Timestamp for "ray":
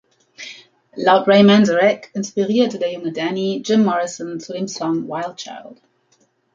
1.27-1.43